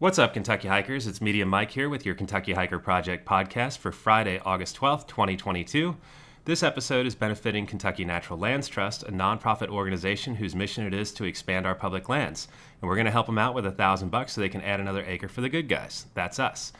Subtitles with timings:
[0.00, 1.06] What's up, Kentucky hikers?
[1.06, 5.94] It's Media Mike here with your Kentucky Hiker Project podcast for Friday, August 12th, 2022.
[6.46, 11.12] This episode is benefiting Kentucky Natural Lands Trust, a nonprofit organization whose mission it is
[11.12, 12.48] to expand our public lands.
[12.80, 14.80] And we're going to help them out with a thousand bucks so they can add
[14.80, 16.06] another acre for the good guys.
[16.14, 16.72] That's us.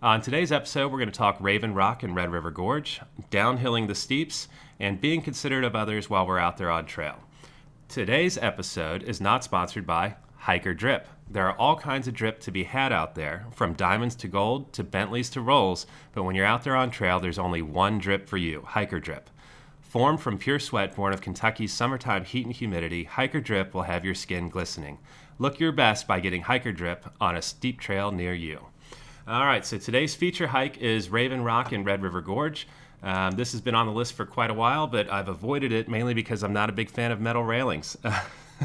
[0.00, 3.00] On today's episode, we're going to talk Raven Rock and Red River Gorge,
[3.32, 4.46] downhilling the steeps,
[4.78, 7.16] and being considerate of others while we're out there on trail.
[7.88, 11.06] Today's episode is not sponsored by Hiker Drip.
[11.30, 14.72] There are all kinds of drip to be had out there, from diamonds to gold
[14.72, 18.28] to Bentleys to rolls, but when you're out there on trail, there's only one drip
[18.28, 19.28] for you Hiker Drip.
[19.82, 24.04] Formed from pure sweat born of Kentucky's summertime heat and humidity, Hiker Drip will have
[24.04, 24.98] your skin glistening.
[25.38, 28.66] Look your best by getting Hiker Drip on a steep trail near you.
[29.26, 32.66] All right, so today's feature hike is Raven Rock in Red River Gorge.
[33.02, 35.88] Um, this has been on the list for quite a while, but I've avoided it
[35.88, 37.96] mainly because I'm not a big fan of metal railings.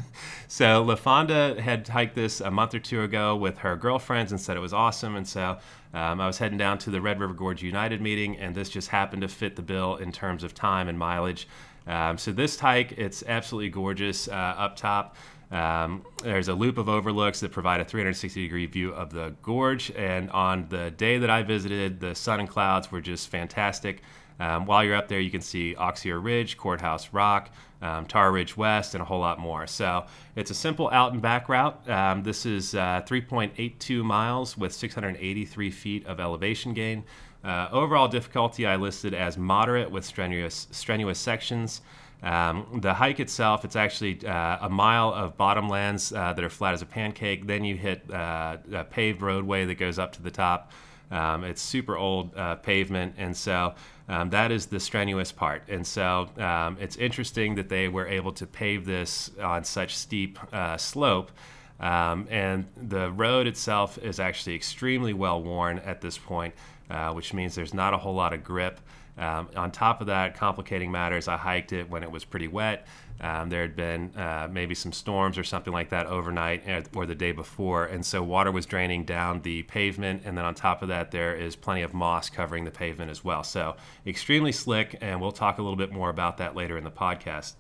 [0.48, 4.58] so LaFonda had hiked this a month or two ago with her girlfriends and said
[4.58, 5.16] it was awesome.
[5.16, 5.58] And so
[5.94, 8.90] um, I was heading down to the Red River Gorge United meeting, and this just
[8.90, 11.48] happened to fit the bill in terms of time and mileage.
[11.86, 15.16] Um, so this hike, it's absolutely gorgeous uh, up top.
[15.52, 19.92] Um, there's a loop of overlooks that provide a 360 degree view of the gorge.
[19.92, 24.02] And on the day that I visited, the sun and clouds were just fantastic.
[24.44, 27.50] Um, while you're up there, you can see Auxier Ridge, Courthouse Rock,
[27.82, 29.66] um, Tarr Ridge West, and a whole lot more.
[29.68, 30.06] So
[30.36, 31.90] it's a simple out and back route.
[31.90, 37.06] Um, this is uh, 3.82 miles with 683 feet of elevation gain.
[37.42, 41.82] Uh, overall difficulty I listed as moderate with strenuous strenuous sections.
[42.22, 46.74] Um, the hike itself, it's actually uh, a mile of bottomlands uh, that are flat
[46.74, 47.48] as a pancake.
[47.48, 50.72] Then you hit uh, a paved roadway that goes up to the top.
[51.12, 53.76] Um, it's super old uh, pavement, and so
[54.10, 55.64] um, that is the strenuous part.
[55.70, 60.40] And so um, it's interesting that they were able to pave this on such steep
[60.54, 61.32] uh, slope.
[61.80, 66.54] Um, and the road itself is actually extremely well worn at this point,
[66.90, 68.80] uh, which means there's not a whole lot of grip.
[69.18, 72.88] Um, on top of that, complicating matters, I hiked it when it was pretty wet.
[73.22, 77.06] Um, there had been uh, maybe some storms or something like that overnight uh, or
[77.06, 80.24] the day before, and so water was draining down the pavement.
[80.26, 83.24] And then on top of that, there is plenty of moss covering the pavement as
[83.24, 83.44] well.
[83.44, 86.92] So extremely slick, and we'll talk a little bit more about that later in the
[86.92, 87.54] podcast.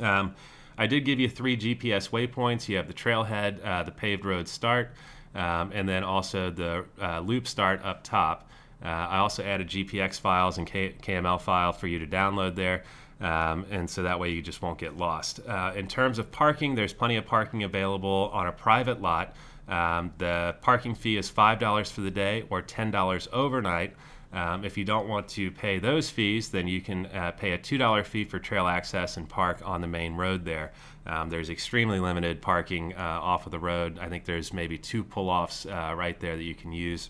[0.00, 0.34] Um,
[0.76, 2.68] I did give you three GPS waypoints.
[2.68, 4.92] You have the trailhead, uh, the paved road start,
[5.34, 8.47] um, and then also the uh, loop start up top.
[8.82, 12.84] Uh, I also added GPX files and K- KML file for you to download there.
[13.20, 15.40] Um, and so that way you just won't get lost.
[15.46, 19.34] Uh, in terms of parking, there's plenty of parking available on a private lot.
[19.66, 23.94] Um, the parking fee is $5 for the day or $10 overnight.
[24.32, 27.58] Um, if you don't want to pay those fees, then you can uh, pay a
[27.58, 30.72] $2 fee for trail access and park on the main road there.
[31.06, 33.98] Um, there's extremely limited parking uh, off of the road.
[33.98, 37.08] I think there's maybe two pull offs uh, right there that you can use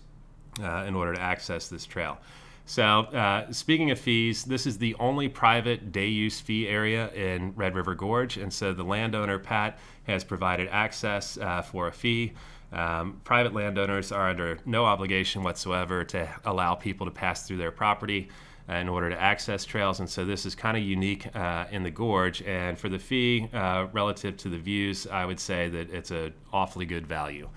[0.61, 2.17] uh, in order to access this trail.
[2.65, 7.51] So, uh, speaking of fees, this is the only private day use fee area in
[7.55, 8.37] Red River Gorge.
[8.37, 12.33] And so the landowner, Pat, has provided access uh, for a fee.
[12.71, 17.71] Um, private landowners are under no obligation whatsoever to allow people to pass through their
[17.71, 18.29] property
[18.69, 19.99] uh, in order to access trails.
[19.99, 22.43] And so this is kind of unique uh, in the gorge.
[22.43, 26.33] And for the fee uh, relative to the views, I would say that it's an
[26.53, 27.49] awfully good value.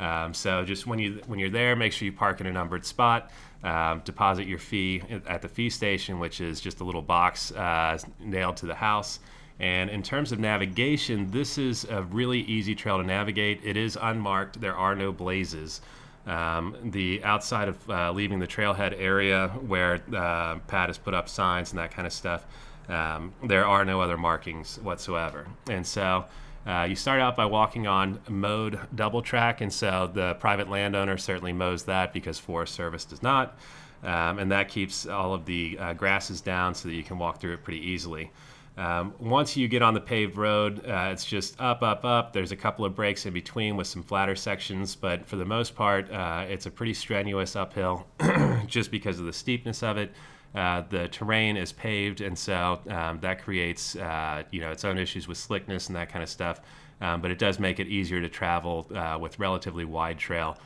[0.00, 2.86] Um, so just when you when you're there, make sure you park in a numbered
[2.86, 3.30] spot.
[3.62, 7.98] Um, deposit your fee at the fee station, which is just a little box uh,
[8.18, 9.20] nailed to the house.
[9.58, 13.60] And in terms of navigation, this is a really easy trail to navigate.
[13.62, 14.58] It is unmarked.
[14.58, 15.82] There are no blazes.
[16.26, 21.28] Um, the outside of uh, leaving the trailhead area where uh, Pat has put up
[21.28, 22.46] signs and that kind of stuff,
[22.88, 25.46] um, there are no other markings whatsoever.
[25.68, 26.24] And so
[26.66, 31.16] uh, you start out by walking on mowed double track, and so the private landowner
[31.16, 33.58] certainly mows that because Forest Service does not.
[34.02, 37.40] Um, and that keeps all of the uh, grasses down so that you can walk
[37.40, 38.30] through it pretty easily.
[38.76, 42.32] Um, once you get on the paved road, uh, it's just up, up, up.
[42.32, 45.74] There's a couple of breaks in between with some flatter sections, but for the most
[45.74, 48.06] part, uh, it's a pretty strenuous uphill
[48.66, 50.12] just because of the steepness of it.
[50.54, 54.98] Uh, the terrain is paved, and so um, that creates uh, you know its own
[54.98, 56.60] issues with slickness and that kind of stuff.
[57.00, 60.58] Um, but it does make it easier to travel uh, with relatively wide trail,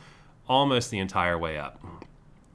[0.49, 1.81] almost the entire way up.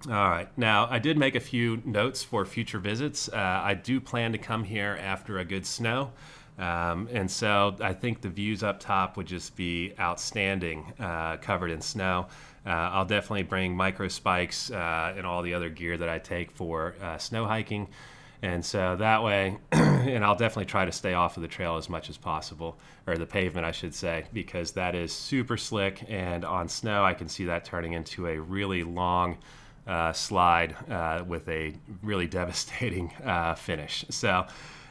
[0.07, 0.49] All right.
[0.57, 3.29] Now, I did make a few notes for future visits.
[3.29, 6.13] Uh, I do plan to come here after a good snow.
[6.59, 11.71] Um, and so I think the views up top would just be outstanding, uh, covered
[11.71, 12.27] in snow.
[12.67, 16.51] Uh, I'll definitely bring micro spikes uh, and all the other gear that I take
[16.51, 17.89] for uh, snow hiking.
[18.43, 21.89] And so that way, and I'll definitely try to stay off of the trail as
[21.89, 26.05] much as possible, or the pavement, I should say, because that is super slick.
[26.09, 29.39] And on snow, I can see that turning into a really long
[29.87, 33.13] uh, slide uh, with a really devastating
[33.57, 34.05] finish.
[34.11, 34.47] So,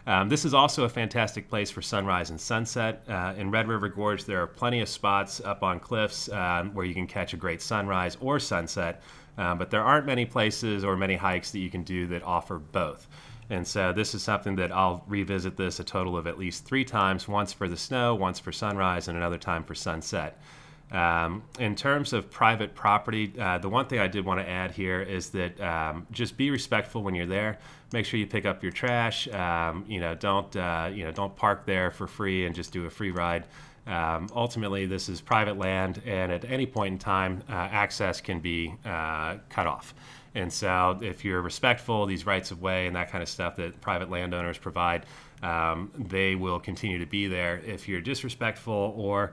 [0.09, 3.03] um, this is also a fantastic place for sunrise and sunset.
[3.07, 6.83] Uh, in Red River Gorge, there are plenty of spots up on cliffs um, where
[6.83, 9.03] you can catch a great sunrise or sunset,
[9.37, 12.57] uh, but there aren't many places or many hikes that you can do that offer
[12.57, 13.05] both.
[13.51, 16.85] And so this is something that I'll revisit this a total of at least three
[16.85, 20.41] times once for the snow, once for sunrise, and another time for sunset.
[20.91, 24.71] Um, in terms of private property, uh, the one thing I did want to add
[24.71, 27.59] here is that um, just be respectful when you're there.
[27.93, 29.27] Make sure you pick up your trash.
[29.27, 32.85] Um, you know, don't uh, you know, don't park there for free and just do
[32.85, 33.45] a free ride.
[33.85, 38.39] Um, ultimately, this is private land, and at any point in time, uh, access can
[38.39, 39.95] be uh, cut off.
[40.35, 43.81] And so, if you're respectful, these rights of way and that kind of stuff that
[43.81, 45.05] private landowners provide,
[45.41, 47.61] um, they will continue to be there.
[47.65, 49.31] If you're disrespectful or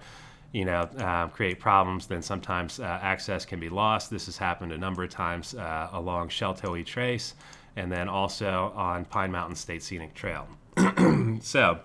[0.57, 4.09] you know, uh, create problems, then sometimes uh, access can be lost.
[4.09, 7.35] This has happened a number of times uh, along Sheltowee Trace
[7.77, 10.49] and then also on Pine Mountain State Scenic Trail.
[11.43, 11.81] so,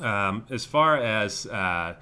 [0.00, 1.94] um, as far as uh,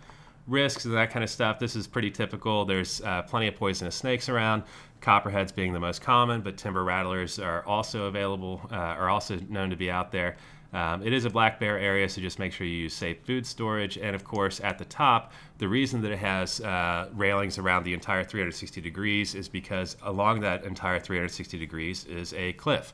[0.46, 2.64] risks and that kind of stuff, this is pretty typical.
[2.64, 4.62] There's uh, plenty of poisonous snakes around
[5.02, 9.68] copperheads being the most common, but timber rattlers are also available, uh, are also known
[9.68, 10.38] to be out there.
[10.72, 13.46] Um, it is a black bear area, so just make sure you use safe food
[13.46, 13.96] storage.
[13.96, 17.94] And of course, at the top, the reason that it has uh, railings around the
[17.94, 22.92] entire 360 degrees is because along that entire 360 degrees is a cliff.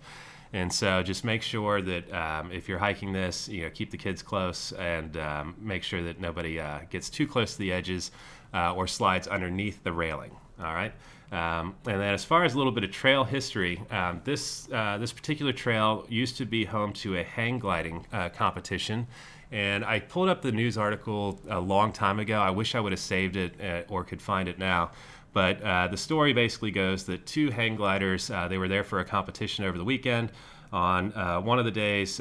[0.52, 3.96] And so just make sure that um, if you're hiking this, you know, keep the
[3.96, 8.12] kids close and um, make sure that nobody uh, gets too close to the edges
[8.54, 10.30] uh, or slides underneath the railing.
[10.60, 10.92] All right.
[11.34, 14.98] Um, and then, as far as a little bit of trail history, um, this uh,
[14.98, 19.08] this particular trail used to be home to a hang gliding uh, competition.
[19.50, 22.38] And I pulled up the news article a long time ago.
[22.40, 24.92] I wish I would have saved it uh, or could find it now.
[25.32, 29.00] But uh, the story basically goes that two hang gliders uh, they were there for
[29.00, 30.30] a competition over the weekend.
[30.72, 32.20] On uh, one of the days,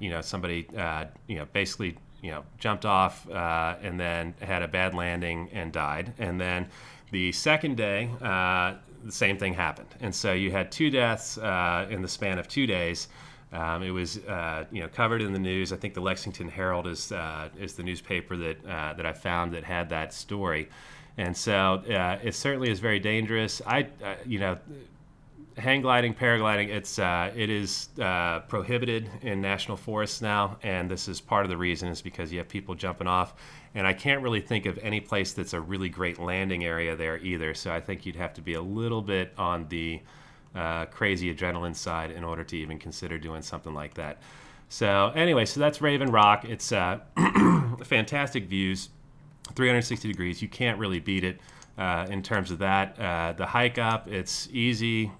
[0.00, 0.66] you know, somebody
[1.28, 6.14] you know basically you know jumped off and then had a bad landing and died.
[6.18, 6.70] And then
[7.14, 8.74] the second day, uh,
[9.04, 12.48] the same thing happened, and so you had two deaths uh, in the span of
[12.48, 13.06] two days.
[13.52, 15.72] Um, it was uh, you know covered in the news.
[15.72, 19.52] I think the Lexington Herald is uh, is the newspaper that uh, that I found
[19.52, 20.68] that had that story,
[21.16, 23.62] and so uh, it certainly is very dangerous.
[23.64, 23.86] I
[24.26, 24.58] you know
[25.56, 31.08] hang gliding, paragliding, it's uh, it is uh, prohibited in national forests now, and this
[31.08, 33.34] is part of the reason is because you have people jumping off,
[33.74, 37.18] and I can't really think of any place that's a really great landing area there
[37.18, 37.54] either.
[37.54, 40.00] So I think you'd have to be a little bit on the
[40.54, 44.18] uh, crazy adrenaline side in order to even consider doing something like that.
[44.68, 46.44] So anyway, so that's Raven Rock.
[46.44, 47.00] It's uh,
[47.84, 48.88] fantastic views,
[49.54, 50.42] 360 degrees.
[50.42, 51.40] You can't really beat it.
[51.76, 52.96] Uh, in terms of that.
[53.00, 55.10] Uh, the hike up, it's easy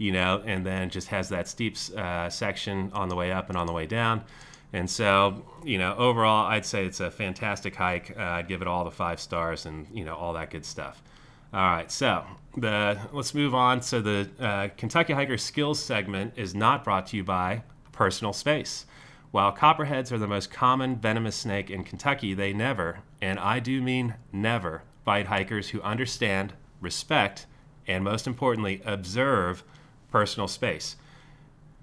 [0.00, 3.58] you know, and then just has that steep uh, section on the way up and
[3.58, 4.24] on the way down.
[4.72, 8.16] And so, you know, overall, I'd say it's a fantastic hike.
[8.16, 11.02] Uh, I'd give it all the five stars and, you know, all that good stuff.
[11.52, 12.24] All right, so
[12.56, 13.82] the let's move on.
[13.82, 17.62] So the uh, Kentucky Hiker Skills segment is not brought to you by
[17.92, 18.86] Personal Space.
[19.32, 23.82] While copperheads are the most common venomous snake in Kentucky, they never, and I do
[23.82, 27.46] mean never, bite hikers who understand, respect,
[27.86, 29.62] and most importantly, observe
[30.10, 30.96] personal space.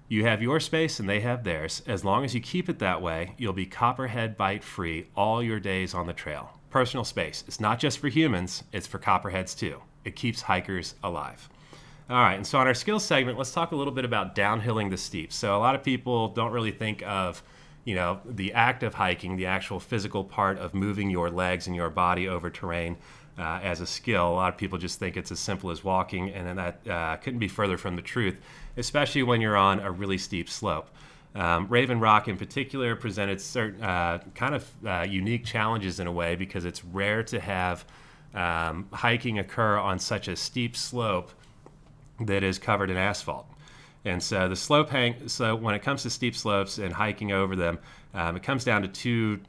[0.08, 1.82] You have your space and they have theirs.
[1.86, 5.60] As long as you keep it that way, you'll be copperhead bite free all your
[5.60, 6.58] days on the trail.
[6.70, 7.44] Personal space.
[7.46, 9.82] It's not just for humans, it's for copperheads too.
[10.04, 11.48] It keeps hikers alive.
[12.10, 14.88] All right, and so on our skills segment, let's talk a little bit about downhilling
[14.88, 15.30] the steep.
[15.30, 17.42] So a lot of people don't really think of,
[17.84, 21.76] you know, the act of hiking, the actual physical part of moving your legs and
[21.76, 22.96] your body over terrain
[23.38, 24.28] uh, as a skill.
[24.28, 27.38] A lot of people just think it's as simple as walking, and that uh, couldn't
[27.38, 28.36] be further from the truth,
[28.76, 30.90] especially when you're on a really steep slope.
[31.34, 36.12] Um, Raven Rock, in particular, presented certain uh, kind of uh, unique challenges in a
[36.12, 37.84] way because it's rare to have
[38.34, 41.30] um, hiking occur on such a steep slope
[42.20, 43.46] that is covered in asphalt.
[44.04, 45.28] And so the slope hang.
[45.28, 47.78] So when it comes to steep slopes and hiking over them,
[48.14, 49.40] um, it comes down to two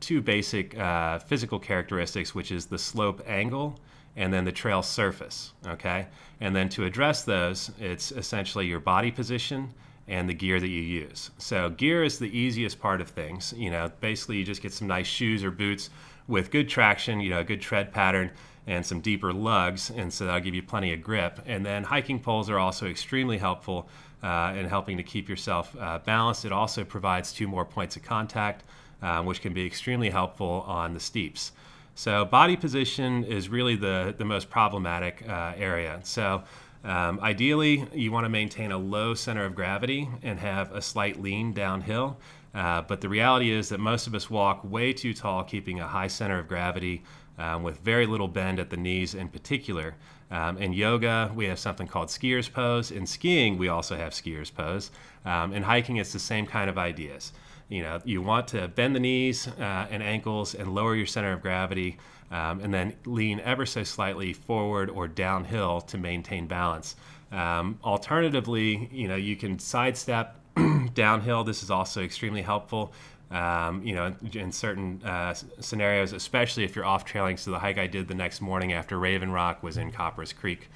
[0.00, 3.78] two basic uh, physical characteristics, which is the slope angle
[4.16, 5.52] and then the trail surface.
[5.66, 6.06] Okay,
[6.40, 9.72] and then to address those, it's essentially your body position
[10.08, 11.30] and the gear that you use.
[11.38, 13.54] So gear is the easiest part of things.
[13.56, 15.90] You know, basically you just get some nice shoes or boots
[16.26, 18.30] with good traction, you know, a good tread pattern,
[18.66, 21.40] and some deeper lugs, and so that'll give you plenty of grip.
[21.46, 23.88] And then hiking poles are also extremely helpful
[24.22, 26.44] uh, in helping to keep yourself uh, balanced.
[26.44, 28.64] It also provides two more points of contact,
[29.02, 31.52] um, which can be extremely helpful on the steeps.
[31.94, 36.00] So body position is really the, the most problematic uh, area.
[36.02, 36.42] So
[36.84, 41.20] um, ideally, you want to maintain a low center of gravity and have a slight
[41.20, 42.16] lean downhill.
[42.54, 45.86] Uh, but the reality is that most of us walk way too tall, keeping a
[45.86, 47.02] high center of gravity
[47.38, 49.94] um, with very little bend at the knees in particular.
[50.30, 52.90] Um, in yoga, we have something called skier's pose.
[52.90, 54.90] In skiing, we also have skier's pose.
[55.24, 57.32] Um, in hiking, it's the same kind of ideas.
[57.70, 61.32] You know, you want to bend the knees uh, and ankles and lower your center
[61.32, 61.98] of gravity,
[62.30, 66.96] um, and then lean ever so slightly forward or downhill to maintain balance.
[67.30, 70.36] Um, alternatively, you know, you can sidestep
[70.94, 71.44] downhill.
[71.44, 72.92] This is also extremely helpful.
[73.30, 77.36] Um, you know, in certain uh, scenarios, especially if you're off trailing.
[77.36, 80.68] So the hike I did the next morning after Raven Rock was in Copperas Creek.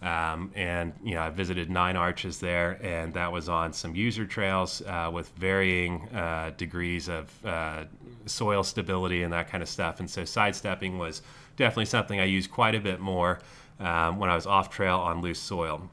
[0.00, 4.26] Um, and you know, I visited Nine Arches there, and that was on some user
[4.26, 7.84] trails uh, with varying uh, degrees of uh,
[8.26, 9.98] soil stability and that kind of stuff.
[9.98, 11.22] And so, sidestepping was
[11.56, 13.40] definitely something I used quite a bit more
[13.80, 15.90] um, when I was off trail on loose soil.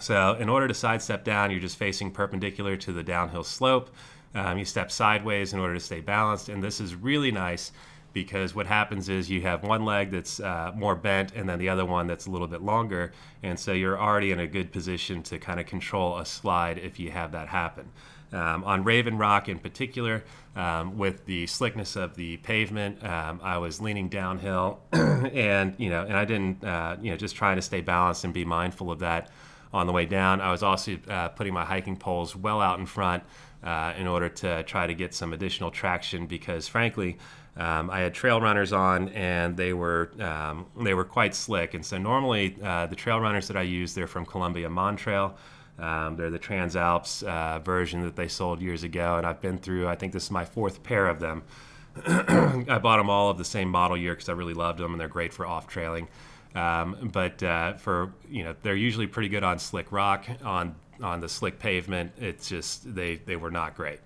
[0.00, 3.90] So, in order to sidestep down, you're just facing perpendicular to the downhill slope.
[4.34, 7.72] Um, you step sideways in order to stay balanced, and this is really nice
[8.14, 11.68] because what happens is you have one leg that's uh, more bent and then the
[11.68, 15.22] other one that's a little bit longer, and so you're already in a good position
[15.24, 17.90] to kind of control a slide if you have that happen.
[18.32, 20.24] Um, on Raven Rock in particular,
[20.56, 26.02] um, with the slickness of the pavement, um, I was leaning downhill, and you know,
[26.02, 29.00] and I didn't, uh, you know, just trying to stay balanced and be mindful of
[29.00, 29.30] that
[29.72, 30.40] on the way down.
[30.40, 33.24] I was also uh, putting my hiking poles well out in front
[33.64, 37.16] uh, in order to try to get some additional traction because, frankly,
[37.56, 41.74] um, I had trail runners on and they were um, they were quite slick.
[41.74, 45.34] And so normally uh, the trail runners that I use they're from Columbia Montrail.
[45.78, 49.88] Um, they're the Transalps uh, version that they sold years ago, and I've been through.
[49.88, 51.42] I think this is my fourth pair of them.
[52.06, 55.00] I bought them all of the same model year because I really loved them, and
[55.00, 56.06] they're great for off trailing.
[56.54, 60.26] Um, but uh, for you know, they're usually pretty good on slick rock.
[60.44, 64.00] On on the slick pavement, it's just they they were not great.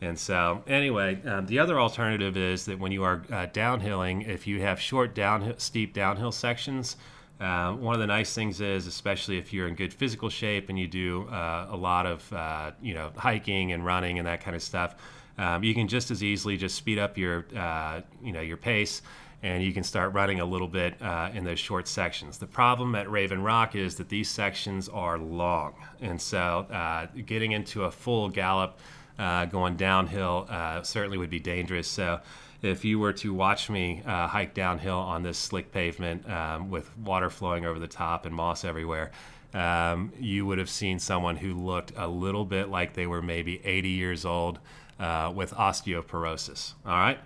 [0.00, 4.46] And so, anyway, um, the other alternative is that when you are uh, downhilling, if
[4.46, 6.96] you have short downhill, steep downhill sections,
[7.40, 10.78] uh, one of the nice things is, especially if you're in good physical shape and
[10.78, 14.54] you do uh, a lot of, uh, you know, hiking and running and that kind
[14.54, 14.96] of stuff,
[15.36, 19.02] um, you can just as easily just speed up your, uh, you know, your pace
[19.42, 22.38] and you can start running a little bit uh, in those short sections.
[22.38, 27.52] The problem at Raven Rock is that these sections are long, and so uh, getting
[27.52, 28.78] into a full gallop
[29.18, 31.88] uh, going downhill uh, certainly would be dangerous.
[31.88, 32.20] So
[32.62, 36.96] if you were to watch me uh, hike downhill on this slick pavement um, with
[36.98, 39.12] water flowing over the top and moss everywhere,
[39.54, 43.60] um, you would have seen someone who looked a little bit like they were maybe
[43.64, 44.58] 80 years old
[44.98, 46.74] uh, with osteoporosis.
[46.84, 47.18] All right.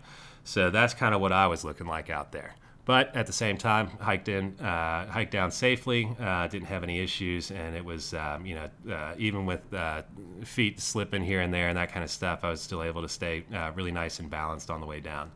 [0.44, 2.54] So that's kind of what I was looking like out there.
[2.84, 6.16] But at the same time, hiked in, uh, hiked down safely.
[6.18, 10.02] Uh, didn't have any issues, and it was, um, you know, uh, even with uh,
[10.42, 13.08] feet slipping here and there and that kind of stuff, I was still able to
[13.08, 15.30] stay uh, really nice and balanced on the way down.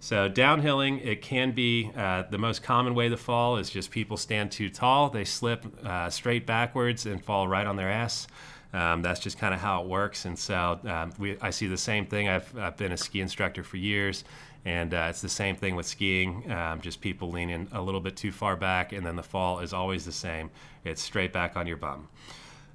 [0.00, 4.16] So downhilling, it can be uh, the most common way to fall is just people
[4.16, 5.66] stand too tall, they slip
[6.10, 8.26] straight backwards and fall right on their ass.
[8.72, 10.24] Um, that's just kind of how it works.
[10.24, 12.28] And so um, we, I see the same thing.
[12.28, 14.24] I've, I've been a ski instructor for years,
[14.64, 16.50] and uh, it's the same thing with skiing.
[16.50, 19.72] Um, just people leaning a little bit too far back, and then the fall is
[19.72, 20.50] always the same.
[20.84, 22.08] It's straight back on your bum.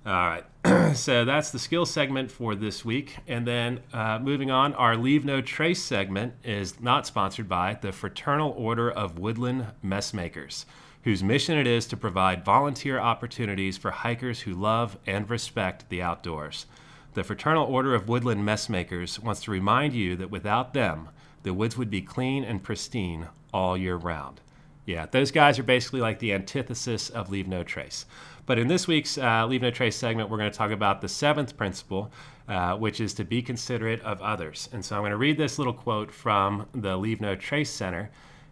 [0.03, 3.17] All right, so that's the skill segment for this week.
[3.27, 7.91] And then uh, moving on, our Leave No Trace segment is not sponsored by the
[7.91, 10.65] Fraternal Order of Woodland Messmakers
[11.03, 16.01] whose mission it is to provide volunteer opportunities for hikers who love and respect the
[16.01, 16.65] outdoors.
[17.13, 21.09] The Fraternal Order of Woodland Messmakers wants to remind you that without them,
[21.43, 24.41] the woods would be clean and pristine all year round.
[24.85, 28.05] Yeah, those guys are basically like the antithesis of Leave No Trace.
[28.45, 31.09] But in this week's uh, Leave No Trace segment, we're going to talk about the
[31.09, 32.11] seventh principle,
[32.47, 34.69] uh, which is to be considerate of others.
[34.71, 38.09] And so I'm going to read this little quote from the Leave No Trace Center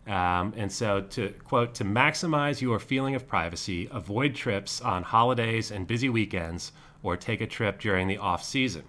[0.08, 5.72] um, and so, to quote, to maximize your feeling of privacy, avoid trips on holidays
[5.72, 6.72] and busy weekends,
[7.04, 8.84] or take a trip during the off season.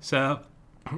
[0.00, 0.40] So,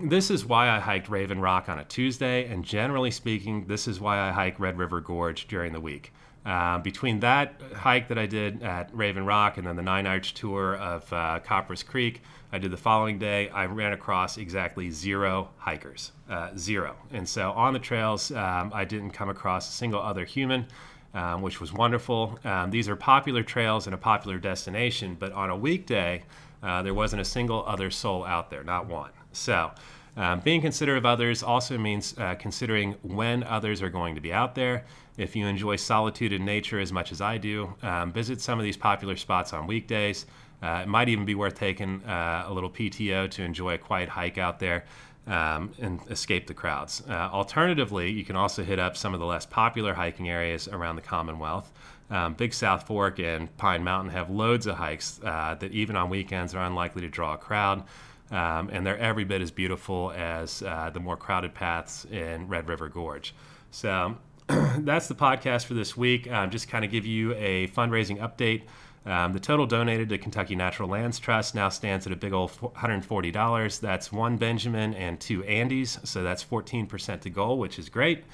[0.03, 4.01] this is why I hiked Raven Rock on a Tuesday, and generally speaking, this is
[4.01, 6.13] why I hike Red River Gorge during the week.
[6.45, 10.35] Uh, between that hike that I did at Raven Rock and then the Nine Arch
[10.35, 12.21] tour of uh, Copperas Creek,
[12.53, 13.49] I did the following day.
[13.49, 16.97] I ran across exactly zero hikers, uh, zero.
[17.11, 20.67] And so on the trails, um, I didn't come across a single other human.
[21.15, 22.39] Um, which was wonderful.
[22.43, 26.23] Um, these are popular trails and a popular destination, but on a weekday,
[26.63, 29.11] uh, there wasn't a single other soul out there, not one.
[29.31, 29.73] So,
[30.17, 34.33] um, being considerate of others also means uh, considering when others are going to be
[34.33, 38.41] out there if you enjoy solitude in nature as much as I do, um, visit
[38.41, 40.27] some of these popular spots on weekdays.
[40.63, 44.09] Uh, it might even be worth taking uh, a little PTO to enjoy a quiet
[44.09, 44.85] hike out there
[45.27, 47.03] um, and escape the crowds.
[47.09, 50.97] Uh, alternatively, you can also hit up some of the less popular hiking areas around
[50.97, 51.73] the Commonwealth.
[52.11, 56.11] Um, Big South Fork and Pine Mountain have loads of hikes uh, that, even on
[56.11, 57.85] weekends, are unlikely to draw a crowd.
[58.31, 62.69] Um, and they're every bit as beautiful as uh, the more crowded paths in Red
[62.69, 63.35] River Gorge.
[63.71, 64.17] So,
[64.79, 66.31] that's the podcast for this week.
[66.31, 68.63] Um, just kind of give you a fundraising update.
[69.05, 72.53] Um, the total donated to Kentucky Natural Lands Trust now stands at a big old
[72.53, 73.81] $140.
[73.81, 78.25] That's one Benjamin and two Andys, so that's 14% to goal, which is great.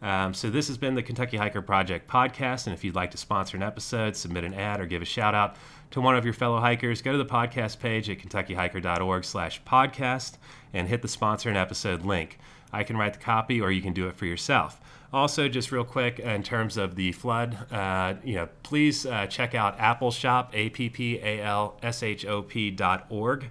[0.00, 3.18] Um, so this has been the Kentucky Hiker Project podcast, and if you'd like to
[3.18, 5.56] sponsor an episode, submit an ad, or give a shout out
[5.90, 10.36] to one of your fellow hikers, go to the podcast page at kentuckyhiker.org/podcast
[10.72, 12.38] and hit the sponsor an episode link.
[12.72, 14.80] I can write the copy, or you can do it for yourself.
[15.12, 19.54] Also, just real quick, in terms of the flood, uh, you know, please uh, check
[19.54, 23.46] out Appalshop, A P P A L S H O P dot org,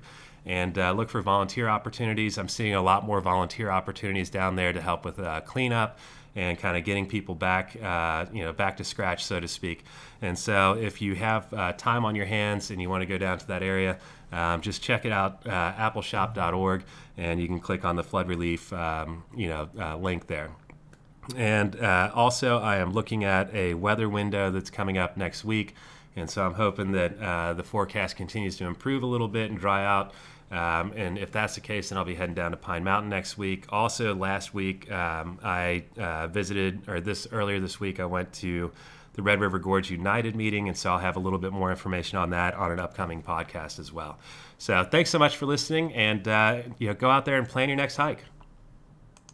[0.46, 2.38] and uh, look for volunteer opportunities.
[2.38, 5.98] I'm seeing a lot more volunteer opportunities down there to help with uh, cleanup
[6.38, 9.84] and kind of getting people back, uh, you know, back to scratch, so to speak.
[10.22, 13.17] And so, if you have uh, time on your hands and you want to go
[13.17, 13.98] down to that area,
[14.32, 16.84] um, just check it out, appalshop.org,
[17.17, 20.51] and you can click on the flood relief, um, you know, link there.
[21.36, 25.75] And uh, also, I am looking at a weather window that's coming up next week.
[26.15, 29.60] And so I'm hoping that uh, the forecast continues to improve a little bit and
[29.60, 30.13] dry out.
[30.51, 33.38] Um, and if that's the case, then I'll be heading down to Pine Mountain next
[33.38, 33.66] week.
[33.70, 38.72] Also, last week um, I uh, visited, or this earlier this week, I went to
[39.13, 42.18] the Red River Gorge United meeting, and so I'll have a little bit more information
[42.18, 44.20] on that on an upcoming podcast as well.
[44.58, 47.68] So thanks so much for listening, and uh, you know, go out there and plan
[47.68, 48.24] your next hike.